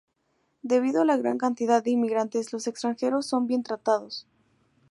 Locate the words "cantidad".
1.37-1.83